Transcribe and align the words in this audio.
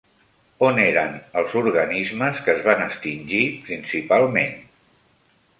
On 0.67 0.79
eren 0.85 1.11
els 1.41 1.53
organismes 1.61 2.41
que 2.47 2.55
es 2.55 2.65
van 2.71 2.83
extingir 2.87 3.43
principalment? 3.69 4.61